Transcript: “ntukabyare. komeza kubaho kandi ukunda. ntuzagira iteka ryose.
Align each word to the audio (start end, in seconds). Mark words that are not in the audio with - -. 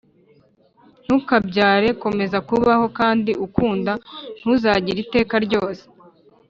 “ntukabyare. 1.05 1.89
komeza 2.03 2.37
kubaho 2.47 2.85
kandi 2.99 3.31
ukunda. 3.45 3.91
ntuzagira 4.39 4.97
iteka 5.05 5.35
ryose. 5.45 5.83